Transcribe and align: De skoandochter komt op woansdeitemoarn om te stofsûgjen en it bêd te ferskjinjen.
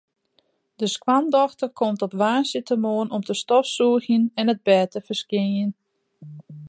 De 0.75 0.87
skoandochter 0.87 1.69
komt 1.69 2.01
op 2.01 2.11
woansdeitemoarn 2.13 3.09
om 3.11 3.21
te 3.27 3.33
stofsûgjen 3.41 4.23
en 4.39 4.49
it 4.53 4.61
bêd 4.67 4.89
te 4.93 4.99
ferskjinjen. 5.07 5.71